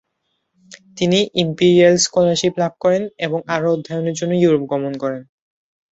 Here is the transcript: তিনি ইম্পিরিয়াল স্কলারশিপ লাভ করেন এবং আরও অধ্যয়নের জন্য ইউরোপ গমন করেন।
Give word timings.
তিনি 0.97 1.19
ইম্পিরিয়াল 1.43 1.95
স্কলারশিপ 1.97 2.53
লাভ 2.61 2.73
করেন 2.83 3.03
এবং 3.25 3.39
আরও 3.55 3.67
অধ্যয়নের 3.75 4.15
জন্য 4.19 4.31
ইউরোপ 4.35 4.63
গমন 4.71 4.93
করেন। 5.03 5.21